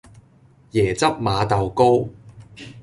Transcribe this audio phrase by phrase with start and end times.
[0.71, 2.09] 椰汁馬豆糕